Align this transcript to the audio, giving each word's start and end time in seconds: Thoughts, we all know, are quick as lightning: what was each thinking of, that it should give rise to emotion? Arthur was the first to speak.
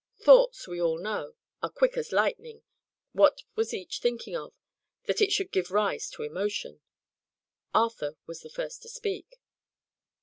Thoughts, 0.17 0.67
we 0.67 0.81
all 0.81 0.97
know, 0.97 1.35
are 1.61 1.69
quick 1.69 1.95
as 1.95 2.11
lightning: 2.11 2.63
what 3.11 3.43
was 3.53 3.71
each 3.71 3.99
thinking 3.99 4.35
of, 4.35 4.51
that 5.05 5.21
it 5.21 5.31
should 5.31 5.51
give 5.51 5.69
rise 5.69 6.09
to 6.09 6.23
emotion? 6.23 6.81
Arthur 7.71 8.17
was 8.25 8.41
the 8.41 8.49
first 8.49 8.81
to 8.81 8.89
speak. 8.89 9.39